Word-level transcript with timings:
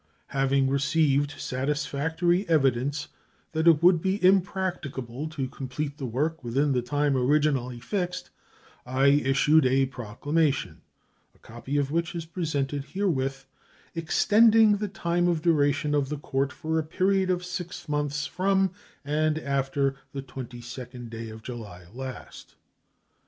Having 0.29 0.67
received 0.67 1.39
satisfactory 1.39 2.49
evidence 2.49 3.09
that 3.51 3.67
it 3.67 3.83
would 3.83 4.01
be 4.01 4.17
impracticable 4.25 5.29
to 5.29 5.47
complete 5.47 5.99
the 5.99 6.07
work 6.07 6.43
within 6.43 6.71
the 6.71 6.81
time 6.81 7.15
originally 7.15 7.79
fixed, 7.79 8.31
I 8.83 9.09
issued 9.09 9.63
a 9.67 9.85
proclamation 9.85 10.81
(a 11.35 11.37
copy 11.37 11.77
of 11.77 11.91
which 11.91 12.15
is 12.15 12.25
presented 12.25 12.85
herewith) 12.85 13.45
extending 13.93 14.77
the 14.77 14.87
time 14.87 15.27
of 15.27 15.43
duration 15.43 15.93
of 15.93 16.09
the 16.09 16.17
court 16.17 16.51
for 16.51 16.79
a 16.79 16.83
period 16.83 17.29
of 17.29 17.45
six 17.45 17.87
months 17.87 18.25
from 18.25 18.71
and 19.05 19.37
after 19.37 19.93
the 20.13 20.23
22d 20.23 21.11
day 21.11 21.29
of 21.29 21.43
July 21.43 21.85
last. 21.93 22.55